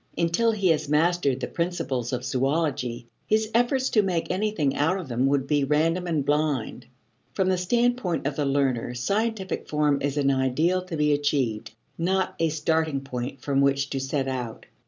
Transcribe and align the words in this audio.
Until 0.17 0.51
he 0.53 0.69
had 0.69 0.89
mastered 0.89 1.41
the 1.41 1.47
principles 1.47 2.11
of 2.11 2.25
zoology, 2.25 3.05
his 3.27 3.51
efforts 3.53 3.87
to 3.91 4.01
make 4.01 4.31
anything 4.31 4.75
out 4.75 4.97
of 4.97 5.07
them 5.07 5.27
would 5.27 5.45
be 5.45 5.63
random 5.63 6.07
and 6.07 6.25
blind. 6.25 6.87
From 7.35 7.49
the 7.49 7.57
standpoint 7.59 8.25
of 8.25 8.35
the 8.35 8.45
learner 8.47 8.95
scientific 8.95 9.69
form 9.69 10.01
is 10.01 10.17
an 10.17 10.31
ideal 10.31 10.81
to 10.85 10.97
be 10.97 11.13
achieved, 11.13 11.75
not 11.99 12.33
a 12.39 12.49
starting 12.49 13.01
point 13.01 13.41
from 13.41 13.61
which 13.61 13.91
to 13.91 13.99
set 13.99 14.27
out. 14.27 14.65